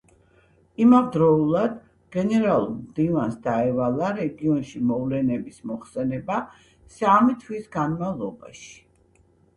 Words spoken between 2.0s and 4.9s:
გენერალური მდივანს დაევალა რეგიონში